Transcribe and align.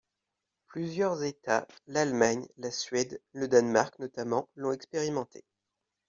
Plusieurs 0.65 1.21
États, 1.23 1.67
l’Allemagne, 1.85 2.47
la 2.57 2.71
Suède, 2.71 3.21
le 3.33 3.47
Danemark 3.47 3.99
notamment, 3.99 4.49
l’ont 4.55 4.71
expérimenté. 4.71 5.45